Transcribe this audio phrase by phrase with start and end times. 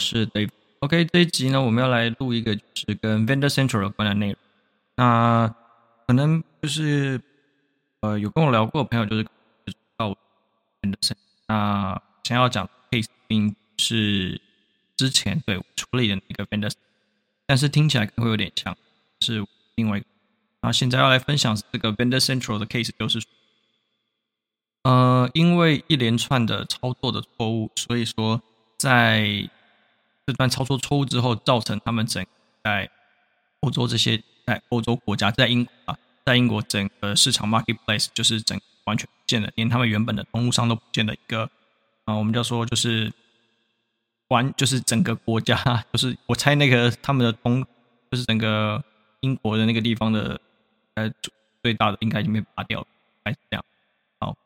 [0.00, 0.48] 是 Dave。
[0.80, 4.36] OK，这一集呢，我们要来录一个就是跟 Vendor Central 有关的内容。
[4.96, 5.54] 那
[6.06, 7.20] 可能就是
[8.00, 9.22] 呃，有跟我聊过的朋友就是
[9.66, 10.16] 知道
[10.80, 11.16] Vendor Central。
[11.46, 14.40] 那想要讲 case 并不是
[14.96, 16.72] 之前对我处理的那个 Vendor，
[17.46, 18.76] 但是听起来可能会有点像
[19.20, 19.46] 是
[19.76, 20.06] 另外一个。
[20.62, 23.22] 那现在要来分享这个 Vendor Central 的 case，就是。
[24.82, 28.40] 呃，因为一连串的操作的错误，所以说
[28.78, 29.46] 在
[30.26, 32.24] 这段操作错误之后，造成他们整
[32.62, 32.90] 在
[33.60, 41.50] 欧洲这些在欧洲国家，在英国啊，在英国整个市场 marketplace 就是整完全不见了，连他们原本的通路商都不见的一个
[42.04, 43.12] 啊、我们就说就是
[44.28, 47.64] 完就是整个国家，就是我猜那个他们的通
[48.10, 48.82] 就是整个
[49.20, 50.40] 英国的那个地方的
[50.94, 51.10] 呃
[51.62, 52.86] 最大的应该已经被拔掉了，
[53.24, 53.64] 还是这样。
[54.18, 54.36] 好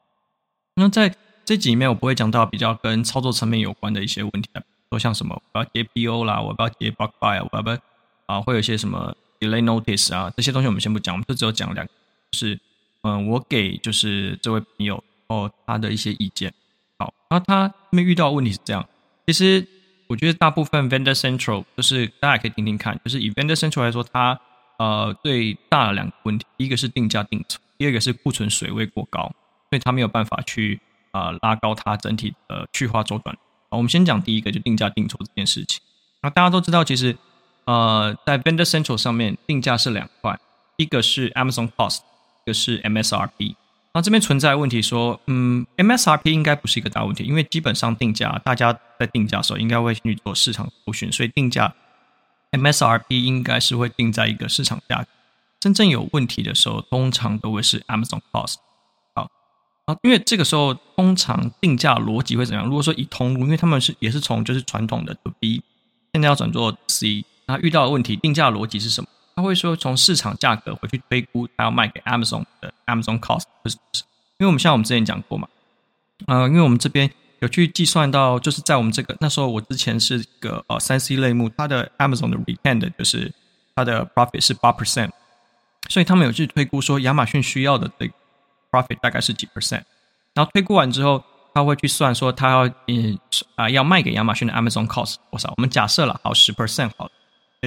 [0.74, 4.50] 那在这集里面，我不会讲到比较跟操作层面有关的一些问题，
[4.94, 7.78] 说像什么我要接 PO 啦，我要接 bug buy，我要不要
[8.26, 11.92] 啊，会有一些什么 delay notice 啊，这些东西我们先不讲，我们就只有讲两个，
[12.30, 12.58] 就是
[13.02, 16.54] 嗯，我给就是这位朋友哦他的一些意见。
[16.98, 18.86] 好，那他们遇到的问题是这样，
[19.26, 19.66] 其实
[20.06, 24.38] 我觉得大部分 vendor central 就是大家可以听听看，就是以 vendor central 来说，它
[24.78, 29.32] 呃最大的两个问题，一个是定价定错，第二个是库存水位过高。
[29.70, 30.78] 所以他没有办法去
[31.10, 33.36] 啊、呃、拉高它整体的去化周转。
[33.76, 35.80] 我们先讲第一个，就定价定错这件事情。
[36.22, 37.16] 那大家都知道，其实
[37.64, 40.38] 呃在 Vendor Central 上面定价是两块，
[40.76, 41.98] 一个是 Amazon Cost，
[42.44, 43.54] 一个是 MSRP。
[43.92, 51.72] 那这边存在问题说，嗯，MSRP 应该不是一个大问题，因为基本上定价大家在定价的时候应该会去做市场搜寻，所以定价
[52.50, 55.06] MSRP 应该是会定在一个市场价。
[55.60, 58.56] 真正有问题的时候，通常都会是 Amazon Cost。
[59.86, 62.64] 啊，因为这个时候通常定价逻辑会怎样？
[62.64, 65.62] 如果说以通路，因为他们是也是从就是传统的 B，
[66.14, 69.08] 现在要转做 C，那遇到的问题定价逻辑是什么？
[69.36, 73.76] 他会说从市场价格回去推估他要卖给 Amazon 的 Amazon cost，就是
[74.38, 75.46] 因为我们像我们之前讲过嘛，
[76.28, 77.10] 呃，因为我们这边
[77.40, 83.30] 有去计算到，就是在我们这个那时候我之前是一个呃三 C 类目，它的 Amazon 的 return 就是
[83.74, 85.10] 它的 profit 是八 percent，
[85.90, 88.14] 所以他们有去推估说亚马逊需要的这个。
[88.74, 89.82] Profit 大概是几 percent，
[90.34, 91.22] 然后推估完之后，
[91.54, 93.16] 他会去算说他要嗯
[93.54, 95.52] 啊、要卖给亚马逊的 Amazon cost 多少？
[95.56, 97.10] 我们假设了好十 percent 好了，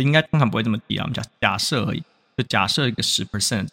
[0.01, 2.03] 应该通常不会这么低啊，我们假假设而已，
[2.35, 3.69] 就假设一个十 percent。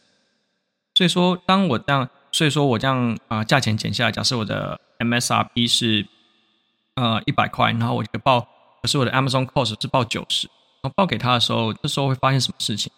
[0.95, 6.07] 所以说，当我这样，所以说我这样啊、价钱减下来，假设我的 MSRP 是
[6.95, 8.47] 呃一百块，然后我就报，
[8.81, 10.47] 可是我的 Amazon cost 是报九十，
[10.83, 12.93] 然后报给他的时候，这时候会发现什么事情？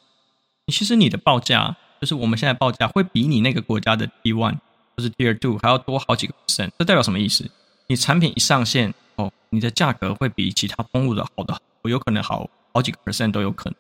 [0.71, 1.77] 其实你的报价。
[2.07, 4.59] 就是我们现在报价会比你那个国家的 T1
[4.97, 7.51] 或是 Tier Two 还要多好几个 percent，这代表什么意思？
[7.89, 13.77] 你产品一上线哦，你的价格会比其他通路的好的，有可能好好几个 percent 都有可能。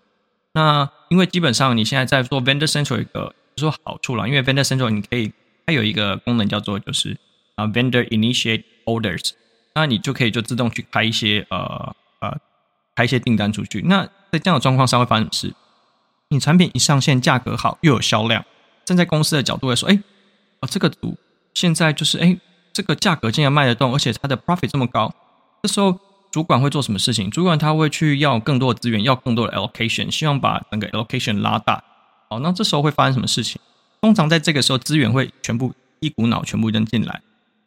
[0.54, 5.32] 那因为基本上你现在在做 Vendor Central 一个说好处了，因为 Vendor Central 你可以
[5.64, 7.16] 它有一个功能叫做就是
[7.54, 9.34] 啊 Vendor Initiate Orders，
[9.76, 12.36] 那你就可以就自动去开一些呃呃
[12.96, 13.82] 开一些订单出去。
[13.82, 15.54] 那在这样的状况下会发生什么事？
[16.28, 18.44] 你产品一上线，价格好又有销量，
[18.84, 19.98] 站在公司的角度来说，哎，
[20.60, 21.16] 啊，这个组
[21.54, 22.36] 现在就是哎，
[22.72, 25.14] 这个价格竟然卖得动，而且它的 profit 这么高，
[25.62, 25.98] 这时候
[26.32, 27.30] 主管会做什么事情？
[27.30, 31.82] 主管他会去要更多的资源，要更多的 allocation，希望把整个 allocation 拉大。
[32.28, 33.60] 好，那这时候会发生什么事情？
[34.00, 37.22] 通常在这个时候，资源会全部一股脑全部扔进来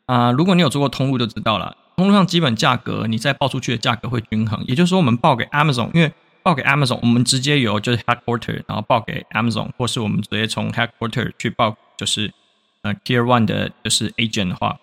[0.05, 0.31] 啊！
[0.31, 6.11] 如果你有做过通路，就知道了，通路上基本价格你再报出去的价格会均衡，也就是说，我们报给 Amazon，因为
[6.49, 12.33] 报给 Amazon，我们直接由就是 headquarter，然后报给 Amazon，或是我们直接从 headquarter 去报，就是
[12.81, 14.79] 呃 Tier One 的，就是 agent 的话，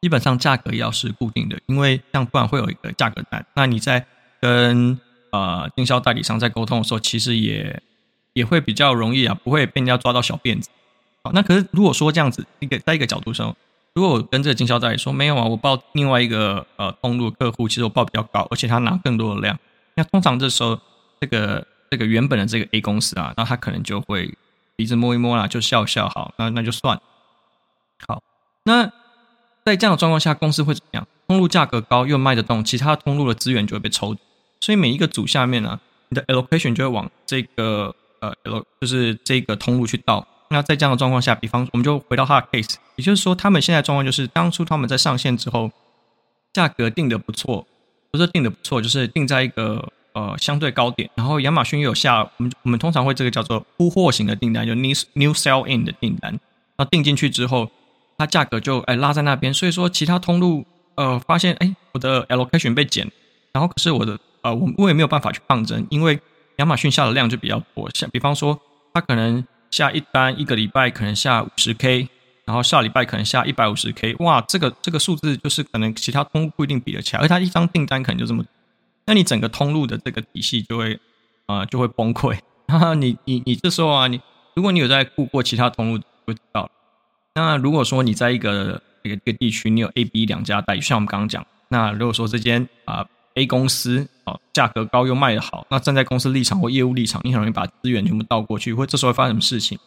[0.00, 3.44] 基本上价格要是固定的，因为这样不然会有一个价格战。
[3.54, 4.06] 那你在
[4.40, 4.98] 跟
[5.30, 7.82] 呃经销代理商在沟通的时候，其实也
[8.32, 10.70] 也会比较容易啊，不会被人家抓到小辫子。
[11.22, 13.54] 好，那可是如果说这样子一个在一个角度上，
[13.92, 19.58] 如果我跟这个经销代理说没有啊，我报另外一个呃通路客户，其实我报比较高，而且他拿更多的量。
[19.98, 20.78] 那通常这时候，
[21.20, 24.32] 这个这个原本的这个 A 公司啊，那他可能就会
[24.76, 27.00] 鼻子摸一摸啦，就笑笑，好，那那就算。
[28.06, 28.22] 好，
[28.62, 28.92] 那
[29.64, 31.04] 在这样的状况下，公司会怎么样？
[31.26, 34.16] 通路价格高又卖得动，其他通路的资源就会被抽，
[34.60, 35.80] 所以每一个组下面呢、
[36.10, 40.24] 你的 allocation 就会往这个呃 L 就是这个通路去倒。
[40.50, 45.72] 那在这样的状况下，比方我们就回到他的 case，也就是说，他们现在状况就是当初他们在上线之后，
[46.52, 47.66] 价格定的不错。
[48.10, 56.38] 不是定的不错，就是定在一个呃相对高点，然后亚马逊又有下，我们我们通常会这个叫做铺货型的订单，就 new new sell in 的订单，
[56.76, 57.70] 那定进去之后，
[58.16, 60.64] 它价格就哎拉在那边，所以说其他通路
[60.96, 63.10] 呃发现哎我的 allocation 被减，
[63.52, 66.18] 然后可是我的呃，我我也没有办法去抗争，因为
[66.56, 68.58] 亚马逊下的量就比较多，像比方说，
[68.94, 72.08] 它可能下一单一个礼拜可能下五十 K，
[72.48, 78.42] 然后下礼拜可能下一百五十 K，哇，这个这个数字就是可能其他通路不一定比得起来，而它一张订单可能就这么，
[79.04, 80.98] 那你整个通路的这个体系就会
[81.44, 84.18] 啊、就会崩溃， 哈哈，你你你这时候啊，你
[84.54, 86.70] 如果你有在顾过其他通路，就知道。
[87.34, 99.78] 那如果说你在一个一个一个地区，你有 A、B 两家代理，像我们刚刚讲，那如果说这间啊、A 公司哦价格高又卖得好，那站在公司立场或业务立场，你很容易把资源全部倒过去，或这时候会发生什么事情？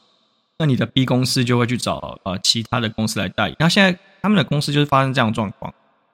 [0.61, 3.55] 那你的 B 公司就会去找呃其他的公司来代理。
[3.57, 5.73] 那现在他们的公司就是发生这样的状况，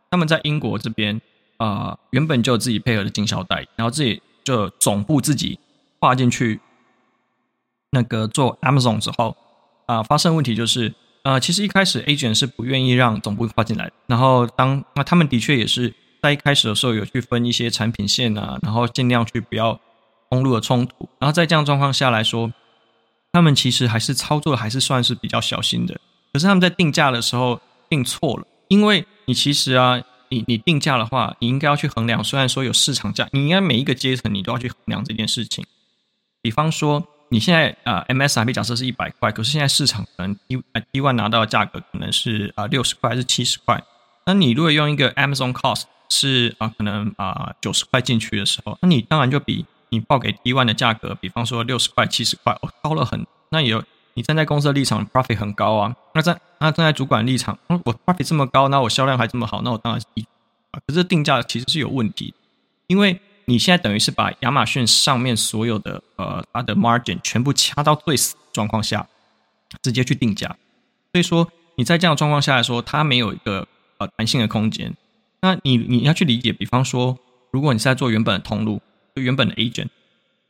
[0.10, 1.20] 他们在英国这边
[1.58, 5.60] 啊、呃、原本就有自己配合的经销代理，然后自己就总部自己
[6.00, 6.62] 划进去
[7.92, 9.36] 那个做 Amazon 之后
[9.86, 10.96] 啊、发生问题就是。
[11.24, 13.92] 呃，其实一开始 agent 是不愿意让总部跨进来。
[14.06, 19.78] 然后当那他们的确也是在一开始的时候有去分一些产品线啊，然后尽量去不要
[20.30, 21.10] 通路的冲突。
[21.20, 22.54] 然后在这样状况下来说，
[23.38, 25.94] 他们其实还是操作的还是算是比较小心的。
[26.34, 35.66] 可是他们在定价的时候定错了，因为你其实啊，你你定价的话，你应该要去衡量，虽然说有市场价，你应该每一个阶层你都要去衡量这件事情。
[36.42, 37.08] 比方说。
[37.30, 40.56] 你现在啊，MSRP 假设是一百块，可是现在市场可能 T
[40.94, 43.84] T one 拿到的价格可能是啊六十块还是七十块？
[44.26, 53.26] 那你如果用一个 Amazon Cost 是啊可能啊九十块进去的时候，那你当然就比你报给 T one 的价格，比方说六十块、七十块哦高了很。
[53.50, 55.96] 那也有你站在公司的立场，profit 很高啊。
[56.14, 60.26] 那在那站在主管立场，嗯，我 profit 这么高，那我销量还这么好，那我当然是低
[60.72, 60.80] 啊。
[60.88, 62.34] 可是定价其实是有问题，
[62.88, 63.20] 因为。
[63.50, 69.08] 你现在等于是把亚马逊上面所有的呃它的 margin 全部掐到最死的状况下，
[69.82, 70.50] 直接去定价，
[71.14, 73.66] 所以说你在这样的状况下来说，它没有一个
[74.00, 74.94] 呃弹性的空间。
[75.40, 77.18] 那你你要去理解，比方说，
[77.50, 78.82] 如果你是在做原本的通路，
[79.22, 79.88] 原本的 agent，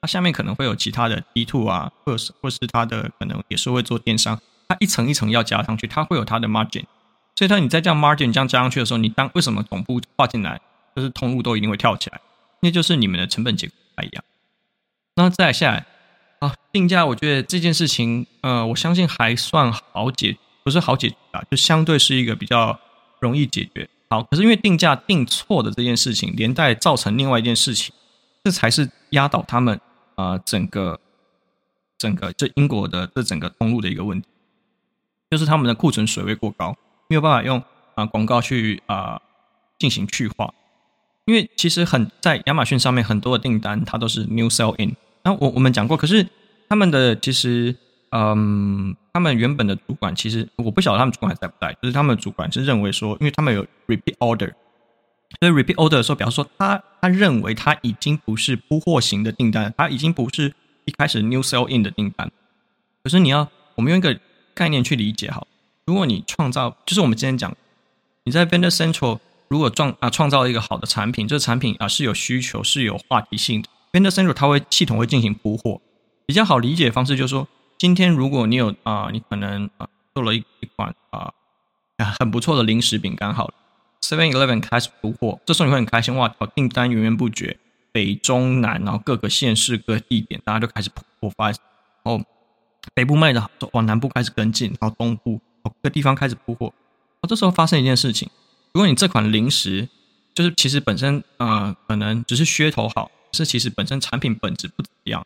[0.02, 6.84] 它下面可能会有其他的 D two 啊，或是或是它的可能也是会做电商，它一层一层要加上去，它会有它的 margin。
[7.36, 10.60] 所以，当你在这样 margin 这样加上去的时候，你当为什么总部划进来，
[10.96, 12.19] 就是通路都一定会跳起来？
[12.62, 14.24] 那就是你们的成本结构不一样。
[15.16, 15.86] 那再下来
[16.40, 22.80] 啊，定价，我觉得这件事情，呃，我相信还算好解，不是好解决啊，就相对是一个比较
[23.19, 23.88] 容易解决。
[24.10, 27.94] 好，可是因为定价定错的这件事情，连带造成另外一件事情，
[28.47, 29.77] 这才是压倒他们
[30.15, 30.97] 啊、整个
[31.97, 34.27] 整个这英国的这整个通路的一个问题，
[35.29, 36.73] 就是他们的库存水位过高，
[37.09, 37.61] 没有办法用
[37.95, 39.21] 啊、广告去啊、
[39.77, 40.53] 进行去化。
[41.25, 44.95] 因为其实很在亚马逊上面很多的订单，它都是 new sell in。
[45.23, 46.25] 那我我们讲过，可是
[46.69, 47.75] 他们的其实，
[48.11, 54.53] 嗯，他们原本的主管其实我不晓得他们主管还在不在，就是他们主管是认为说，因为他们有 repeat order，
[55.39, 60.53] 所以 repeat order 的时候，比方说他他认为他已经不是铺货型的订单，他已经不是
[60.85, 62.31] 一开始 new sell in 的订单。
[63.03, 64.19] 可是你要我们用一个
[64.53, 65.47] 概念去理解好，
[65.85, 67.56] 如果你创造，就是我们今天讲，
[68.24, 69.19] 你在 Vendor Central。
[69.50, 75.80] 如果创啊创造一个好的产品，这个产品啊是有需求、是有话题性的，Vendor Central 它会系统会进行铺货。
[76.25, 77.47] 比较好理解的方式就是说，
[77.77, 81.31] 今天如果你有啊，你可能啊做了一一款啊
[82.19, 83.53] 很不错的零食饼干，好了
[84.01, 87.57] ，Seven Eleven 开始铺货，这时候你会很开心哇，订单源源不绝，
[87.91, 91.57] 北中南，然后各个县市、各地点，大家都开始铺货发，然
[92.04, 92.21] 后
[92.94, 96.73] 北部卖的好，往南部开始跟进，然后东部各个地方开始铺货，
[97.27, 98.30] 这时候发生一件事情。
[98.73, 99.89] 如果你这款零食
[100.33, 105.25] 就是其实本身呃可能只是噱头好，是其实本身产品本质不怎么样，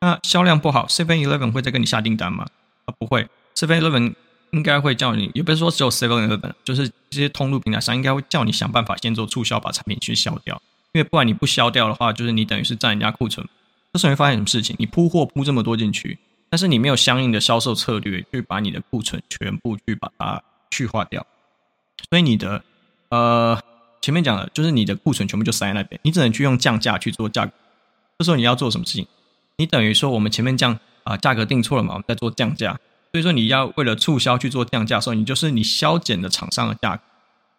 [0.00, 2.46] 那销量不好，Seven Eleven 会再跟你下订单吗？
[2.84, 4.14] 啊不会，Seven Eleven
[4.52, 10.60] 应该会叫你，也不是说只有 Seven Eleven，就是这些通路平台上应该会叫你想办法先做促销，把产品去销掉，
[10.92, 13.46] 因为不然你不销掉的话，就是你等于是占人家库存。
[13.92, 14.74] 这时候会发现什么事情？
[14.78, 16.18] 你铺货铺这么多进去，
[16.48, 21.26] 但是你没有相应的销售策略去把你的库存全部去把它去化掉，
[22.08, 22.62] 所以你的。
[23.10, 23.60] 呃，
[24.00, 27.52] 前面讲的就是你的库存全部就塞在那边，你只能去用降价去做价格。
[28.18, 29.06] 这时候你要做什么事情？
[29.56, 32.80] 你等于说我们前面降啊价格定错了嘛，我们在做降价。
[33.12, 37.02] 所以说你要为了促销去做降价的时候，你就是你削减的厂商的价格，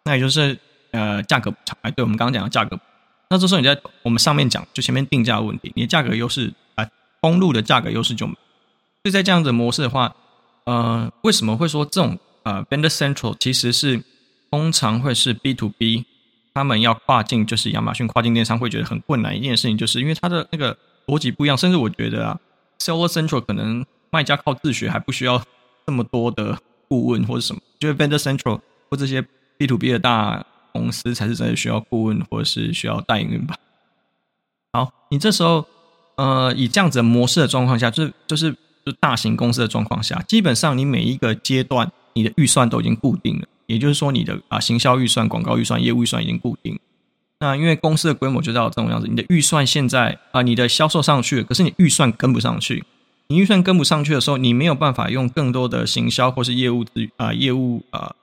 [0.04, 0.58] 那也就是
[0.90, 1.76] 呃价格补偿。
[1.82, 2.78] 哎，对我们刚刚讲的价格。
[3.30, 6.86] 那这时候你在我们上面讲就前面定价的问题，你的价格优势啊，
[7.20, 8.26] 公路的价格优势就。
[8.26, 8.34] 所
[9.04, 10.14] 以在这样子的模式的话，
[10.64, 14.02] 呃，为什么会说这种呃 Vendor Central 其实是？
[14.50, 16.04] 通常会是 B to B，
[16.54, 21.58] 他们要跨境，就是亚马逊跨境电商会觉得很困难一件事情，就是因为它的那个逻辑不一样。
[21.58, 22.38] 甚至我觉得啊
[22.78, 23.84] ，Seller Central 可能
[24.14, 25.42] 卖家靠自学还不需要
[25.84, 26.56] 这么多的
[26.86, 29.20] 顾问或者什么，就是 Vendor Central 或这些
[29.58, 33.56] B to B 的大公司才是真的需要顾问或者是需要代运营吧。
[34.72, 35.66] 好你这时候
[36.14, 38.52] 呃以这样子的模式的状况下，就是就是
[38.86, 46.78] 就大型公司的状况下，基本上你每一个阶段你的预算都已经固定了，也就是说你的啊行销预算、广告预算、业务预算已经固定。
[47.40, 52.84] 那因为公司的规模就到这种样子，你的预算现在啊，你的销售上去了，可是你预算跟不上去。
[53.28, 58.14] 你预算跟不上去的时候，你没有办法用更多的行销或是业务资啊业务啊，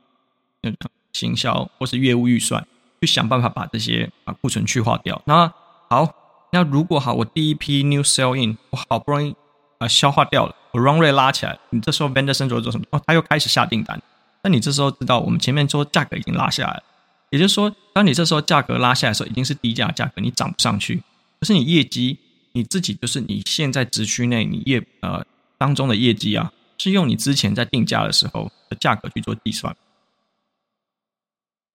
[1.12, 2.65] 行销或是业务预算
[3.00, 5.20] 去想办法把这些啊库存去化掉。
[5.25, 5.51] 那
[5.89, 6.08] 好，
[6.51, 9.36] 那如果好，我第一批 new sell in 我好不容易
[9.79, 12.86] 啊消化掉了，我 run rate 拉起来，你这时候 vendor central 做什么？
[12.91, 14.00] 哦，他又开始下订单。
[14.43, 16.84] 那你这时候知道，我们前面说价格已经拉下来了，
[17.31, 21.01] 也就是说，当你这时候价格拉下来的时候，已经是低价价格，你涨不上去，
[21.39, 22.20] 可是你业绩。
[22.53, 25.25] 你自己就是你现在职区内你业呃
[25.58, 29.75] 当中的业绩啊，是用你之前在定价的时候的价格去做计算。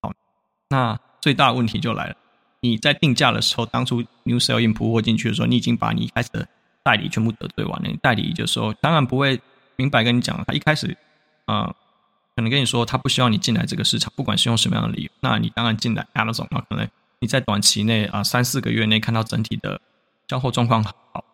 [0.02, 0.12] 好，
[0.68, 2.16] 那最大问题就来了，
[2.60, 6.46] 你在定价的时候，当初 new sell in 铺货进去的时候，你已经把你一开始的
[6.82, 7.88] 代理全部得罪完了。
[7.88, 9.40] 你代理就说，当然不会
[9.76, 10.96] 明白跟你讲，他一开始
[11.46, 11.74] 啊、
[12.34, 16.86] 可能跟你说他不希望你进来这个市场，不管是用什么样的理由，那你当然进来 Amazon 啊，可能
[17.20, 19.80] 你在短期内啊三四个月内看到整体的。
[20.28, 21.24] 销货状况好，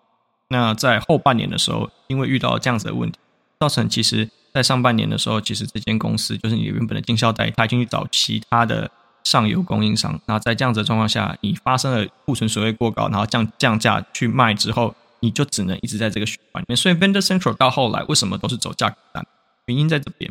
[0.48, 3.18] 那在后半年的时候，因为遇到这样子的问题，
[3.58, 8.90] 造成其实在上半年的时候，其实这间公司就是你原本的经销代理，他已经去找其他的
[9.24, 10.20] 上游供应商。
[10.26, 16.76] 那在这样子的状况下，你发生了库存水位过高，然后降降价去卖之后，你就只能一直在这个循环里面。
[16.76, 19.26] 所以 Vendor Central 到后来为什么都是走价格战？
[19.66, 20.30] 原因在这边。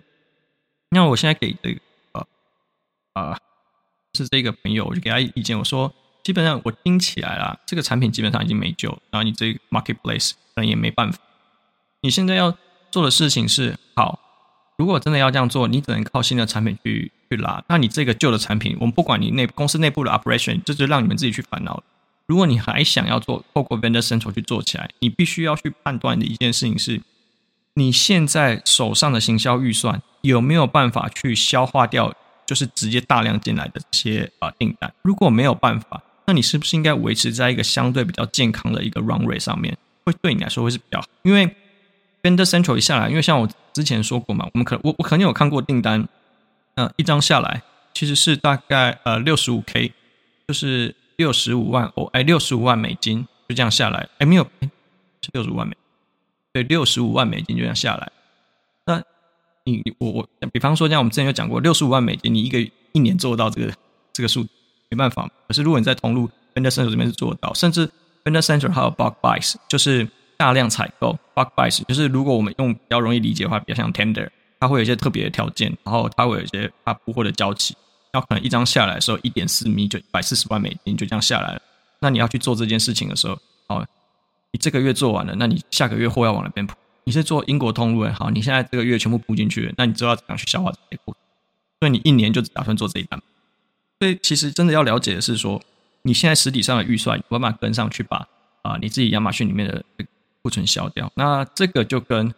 [0.90, 1.80] 那我现在给这个
[2.12, 2.28] 呃
[3.14, 3.38] 呃
[4.14, 5.92] 是这个朋友，我就给他意见，我说。
[6.24, 11.20] 基本上我听起来啦，这个产品基本上已经没救，然后你这个 marketplace 可能也没办法。
[12.02, 12.56] 你现在要
[12.92, 14.20] 做的事情是，好，
[14.78, 17.64] 如果真的要这样做，你只能靠新的产品去去拉。
[17.70, 21.84] 那你这个旧的产品，我们不管你内公司内部的 operation，这就让你们自己去烦恼。
[22.28, 27.02] 如果你还想要做，透过 vendor central 去做起来，你必须要去判断的一件事情是，
[27.74, 32.14] 你现在手上的行销预算有没有办法去消化掉，
[32.46, 34.94] 就是直接大量进来的这些啊订单。
[35.02, 36.02] 如果没有办法，
[36.32, 41.06] 那你是不是应该维持在一个相对比较健康的一个 run rate 上面，会对你来说会是比较好？
[41.24, 41.46] 因为
[42.24, 46.08] vendor central 一下来，因为像我之前说过嘛，我们可我我肯定有看过订单，
[46.76, 47.62] 嗯、一张下来
[47.94, 49.92] 其实是大概呃六十五 k，
[50.48, 54.50] 就是六十五万哦，哎六十五万美金就这样下来，哎没有，
[55.22, 55.76] 是六十五万美，
[56.54, 58.10] 对，六十五万美金就这样下来。
[58.86, 59.04] 那
[59.66, 62.58] 你我我比方说，像我们之前有讲过，六十五万美金，你一个
[62.94, 63.74] 一年做到这个
[64.14, 64.48] 这个数。
[64.92, 67.90] 没办法，可是如果你在通路 Vendor center 这边是做到，甚至
[68.26, 70.06] Vendor center 还有 Bulk Buys，就是
[70.36, 71.18] 大量采购。
[71.34, 74.30] Bulk Buys 就是如果我们用比较容易理解的话，比较像 Tender，
[74.60, 77.74] 它会有一些特别的条件，然后它会有一些它铺货的交期，
[78.12, 81.62] 然后可能一张下来的时候一点四米就一百四十万美金就这样下来了。
[82.02, 83.86] 那你要去做这件事情的时候，好，
[84.52, 86.76] 你这个月做完了，那你下个月货要往哪边铺？
[87.06, 91.16] 你是做英国通路，好，你现在这个月全部铺进去，那你知道怎样去消化这些货？
[91.80, 93.20] 所以你一年就只打算做这一单。
[94.02, 95.62] 所以其实真的要了解的是说，
[96.02, 98.28] 你现在实体上的预算有办法跟上去把
[98.64, 99.84] 啊、你自己亚马逊里面的
[100.42, 101.12] 库存消掉。
[101.14, 102.34] 那这个就跟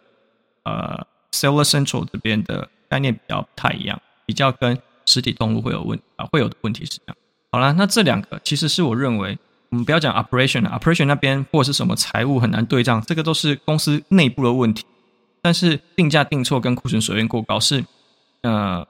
[0.64, 7.16] 呃 Seller Central 这边的概念比较不太一样，比较跟实体通路会有问啊会有的问题是这样。
[7.50, 9.38] 好了，那这两个其实是我认为
[9.70, 14.84] 我们不要讲 Operation，Operation 那边或者是什么财务很难对账，这个都是公司内部的问题。
[15.40, 17.82] 但是定价定错跟库存水位过高是
[18.42, 18.86] 呃。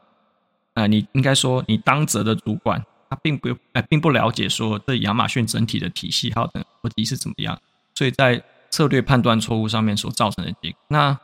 [0.75, 7.57] 啊、呃，你应该说，你当责的主管，他并不，呃，并不了解说这亚马逊整体的体系还有的逻辑是怎么样，
[7.95, 11.17] 所以在策略判断错误上面所造成的结果，那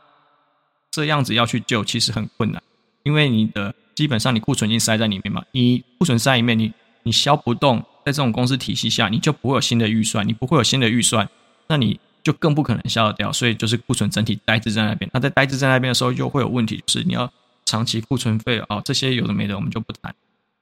[0.89, 2.63] 这样子要去救其实很困难，
[3.03, 6.71] 因为你的基本上你库存已经塞在里面嘛，你库存塞里面，你
[7.03, 11.27] 你销不动，在这种公司体系下，你就不会有新的预算，你不会有新的预算，
[11.67, 17.29] 那你就更不可能销得掉，所以就是库存整体呆滞在那边，那在呆滞在那边的时候，又会有问题，就是你要。
[17.71, 20.13] 长期库存费啊、哦，这些有的没的，我们就不谈，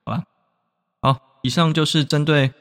[0.06, 0.24] 好吧？
[1.02, 2.52] 好，以上就是针对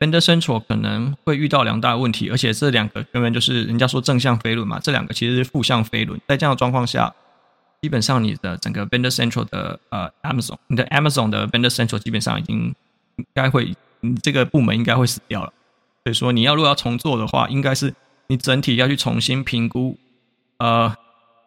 [0.00, 6.18] Vendor Central 可能会遇到两大问题，而且这两个根本就是人家说正向飞轮嘛，这两个其实是负向飞轮。
[6.26, 7.14] 在这样的状况下，
[7.82, 12.74] 基本上你的整个 Vendor Central 的呃 Amazon，你的 Amazon 的 Vendor Central 基本上已经
[13.16, 15.52] 应该会，你这个部门应该会死掉了。
[16.04, 17.94] 所以说，你要如果要重做的话，应该是
[18.28, 19.98] 你整体要去重新评估，
[20.56, 20.94] 呃，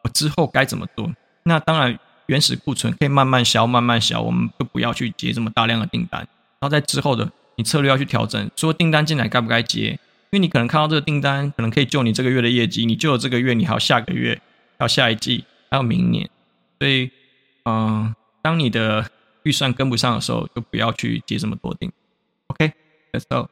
[0.04, 1.12] 我之后该怎么做？
[1.44, 1.98] 那当然。
[2.32, 6.22] 原始库存可以慢慢消，慢慢消，我们就不要去接这么大量的订单。
[6.22, 10.00] 然后在之后的，你策略要去调整，说订单进来该不该接？
[10.30, 14.42] 因为你可能看到这个订单，可能可以救你这个月的业绩，你救了这个月，你还有下个月，
[14.80, 16.30] 还有下一季，还有明年。
[16.80, 17.12] 所以，
[17.66, 19.12] 嗯、当你的
[19.44, 21.92] 预算跟不上的时候，就不要去接这么多订。
[22.48, 23.50] OK，Let's go。